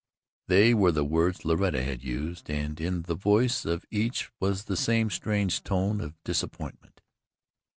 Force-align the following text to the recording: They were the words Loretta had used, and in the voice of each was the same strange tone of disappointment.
They 0.47 0.73
were 0.73 0.91
the 0.91 1.03
words 1.05 1.45
Loretta 1.45 1.83
had 1.83 2.03
used, 2.03 2.49
and 2.49 2.81
in 2.81 3.03
the 3.03 3.13
voice 3.13 3.65
of 3.65 3.85
each 3.91 4.31
was 4.39 4.63
the 4.63 4.75
same 4.75 5.11
strange 5.11 5.61
tone 5.63 6.01
of 6.01 6.15
disappointment. 6.23 7.01